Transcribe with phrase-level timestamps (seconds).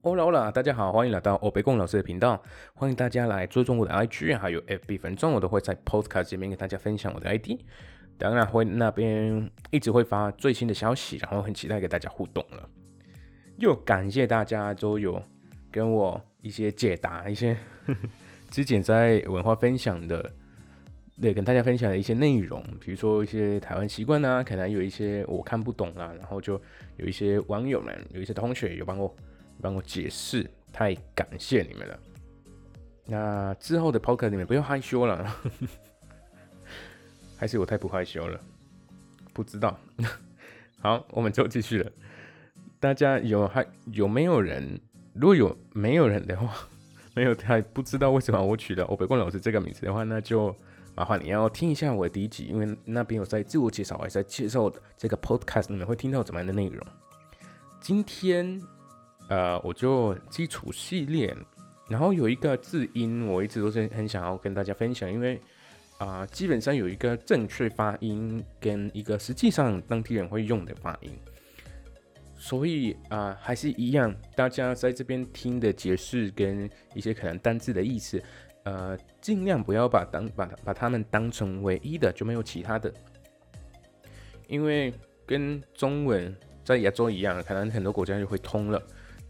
[0.00, 2.40] Hola Hola，大家好，欢迎来到欧北贡老师的频道，
[2.72, 7.58] 欢迎大家来追踪我的 IG，还有 FB 粉钻，我都会在 Podcast 里面跟大家分享我的 ID，
[8.16, 12.68] 当然会那边一直会发最新的消息，然后很期待跟大家互动了。
[13.56, 15.20] 又感谢大家都有
[15.68, 17.56] 跟我一些解答，一些
[18.50, 20.32] 之前在文化分享的，
[21.20, 26.54] 对，跟大家分享的一些内容，比如说一些台湾习惯啊，可能有一些我看不懂啊，然后就
[26.98, 29.12] 有一些网友们，有一些同学有帮我。
[29.60, 31.98] 帮我解释，太感谢你们了。
[33.06, 35.34] 那之后的 podcast 你们不要害羞了，
[37.36, 38.40] 还是我太不害羞了？
[39.32, 39.78] 不知道。
[40.80, 41.90] 好，我们就继续了。
[42.78, 44.80] 大家有还有没有人？
[45.14, 46.54] 如果有没有人的话，
[47.14, 50.54] 没有太不知道为什么我取了欧北冠老师这个名字的话，那就
[50.94, 56.86] 麻烦你要听一下我的第一集，因为那边有在自我介绍，还在介绍这个 podcast，你们会听到怎么样的内容？
[57.80, 58.60] 今天。
[59.28, 61.36] 呃，我就基础系列，
[61.88, 65.40] 然后有一个字音，我一直都是很想要跟大家分享，因为
[65.98, 71.10] 啊，基本上有一个正确发音跟一个实际上当地人会用的发音，
[72.36, 78.22] 所以啊，还是一样，大家在这边听的解释跟一些可能单字的意思，
[78.62, 82.90] 呃，尽量不要把当把把它们当成唯一的，就没有其他的，
[84.46, 84.94] 因为
[85.26, 88.82] 跟中文在亚洲一样，可能很多国家就会通了。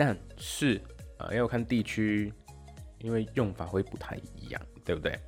[0.00, 0.80] 但是
[1.18, 2.32] 啊，要看地区，
[3.00, 5.20] 因为用法会不太一样，对不对？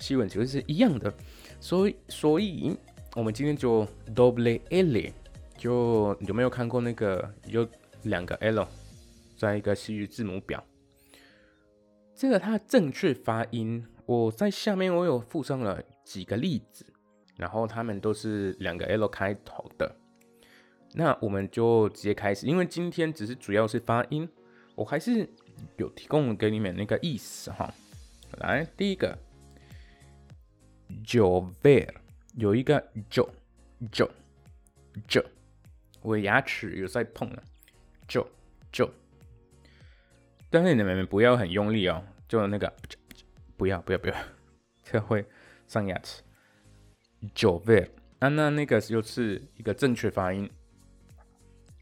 [0.00, 1.14] 西文其实是一样的，
[1.60, 2.76] 所以所以
[3.14, 5.12] 我们今天就 double L，
[5.56, 7.68] 就有没有看过那个有
[8.02, 8.66] 两个 L
[9.36, 10.60] 在一个西语字母表？
[12.12, 16.84] 这个它正确发音，我在下面我有附上了几个例子，
[17.36, 19.94] 然后他们都是两个 L 开头的。
[20.92, 24.28] 那我们就直接开始，因为今天只是主要是发音，
[24.74, 25.28] 我还是
[25.76, 27.72] 有提供给你们那个意思哈。
[28.38, 29.16] 来，第一个
[31.04, 31.88] ，jover
[32.34, 32.80] 有一个
[33.10, 33.28] jo
[33.92, 34.08] jo
[35.08, 35.24] jo，
[36.00, 37.42] 我牙齿有在碰了
[38.08, 38.26] ，jo
[38.72, 38.90] jo，
[40.48, 42.72] 但是你们不要很用力哦，就那个
[43.56, 44.14] 不要不要不要，
[44.82, 45.24] 这会
[45.66, 46.22] 伤牙齿。
[47.34, 47.88] jover
[48.18, 50.50] 啊，那那个就是一个正确发音。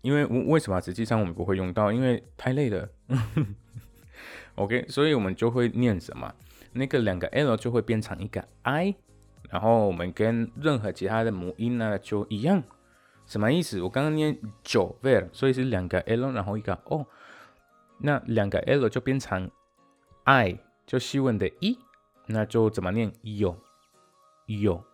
[0.04, 1.90] 因为为什么实际上我们不会用到？
[1.90, 2.86] 因为太累了。
[4.56, 6.32] OK，所以我们就会念什么？
[6.72, 8.94] 那个两个 L 就会变成一个 I，
[9.48, 12.62] 然后我们跟任何其他的母音呢就一样。
[13.24, 13.80] 什么意思？
[13.80, 17.06] 我刚刚念九 ver，所以是两个 L，然后一个 O，
[17.98, 19.50] 那两个 L 就变成
[20.24, 21.78] I，就西文的 E，
[22.26, 23.10] 那就怎么念？
[23.22, 23.56] 有
[24.46, 24.84] 有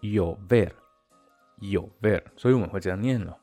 [0.00, 0.70] 有 ver
[1.60, 3.36] 有 ver，所以我们会这样念了。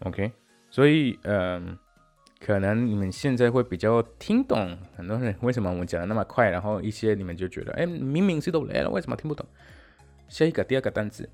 [0.00, 0.30] OK，
[0.70, 1.78] 所以嗯，
[2.38, 9.46] 可能你们现在会比较听懂很多人为什么我讲的那么快，然后一些你们就觉得，哎，明明是都来了，为什么听不懂？
[10.28, 11.26] 下一个第二个单词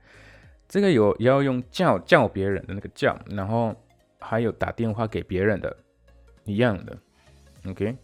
[0.66, 3.76] 这个有要用叫叫别人的那个叫，然后
[4.18, 5.76] 还有打电话给别人的
[6.44, 6.98] 一样的
[7.68, 7.96] ，OK。